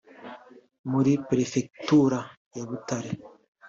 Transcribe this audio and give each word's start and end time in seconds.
muri 0.91 1.11
Perefegitura 1.27 2.19
ya 2.57 2.63
Butare 2.69 3.11